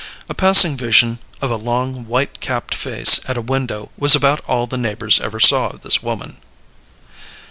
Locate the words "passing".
0.33-0.75